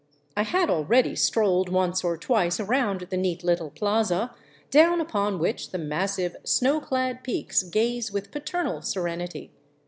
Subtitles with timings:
[0.35, 4.33] I had already strolled once or twice around the neat little plaza,
[4.71, 9.51] down upon which the massive, snowclad peaks gaze with paternal serenity.